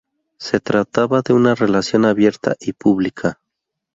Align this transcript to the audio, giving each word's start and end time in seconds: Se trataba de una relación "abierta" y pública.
Se 0.39 0.59
trataba 0.59 1.21
de 1.21 1.33
una 1.33 1.53
relación 1.53 2.05
"abierta" 2.05 2.55
y 2.59 2.73
pública. 2.73 3.39